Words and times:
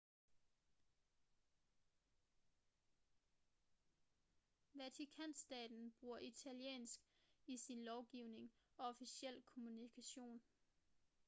vatikanstaten 4.73 5.91
bruger 5.99 6.17
italiensk 6.19 6.99
i 7.47 7.57
sin 7.57 7.83
lovgivning 7.85 8.51
og 8.77 8.85
officiel 8.87 9.41
kommunikation 9.41 10.41